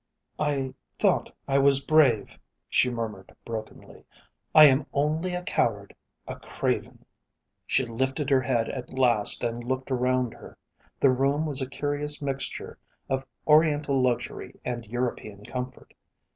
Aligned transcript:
"I 0.39 0.73
thought 0.97 1.29
I 1.47 1.59
was 1.59 1.79
brave," 1.85 2.39
she 2.67 2.89
murmured 2.89 3.35
brokenly. 3.45 4.03
"I 4.55 4.65
am 4.65 4.87
only 4.93 5.35
a 5.35 5.43
coward, 5.43 5.95
a 6.27 6.37
craven." 6.39 7.05
She 7.67 7.85
lifted 7.85 8.31
her 8.31 8.41
head 8.41 8.67
at 8.67 8.97
last 8.97 9.43
and 9.43 9.63
looked 9.63 9.91
around 9.91 10.33
her. 10.33 10.57
The 10.99 11.11
room 11.11 11.45
was 11.45 11.61
a 11.61 11.69
curious 11.69 12.19
mixture 12.19 12.79
of 13.11 13.27
Oriental 13.45 14.01
luxury 14.01 14.59
and 14.65 14.87
European 14.87 15.45
comfort. 15.45 15.93